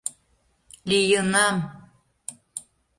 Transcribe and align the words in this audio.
лийынам; 0.89 1.55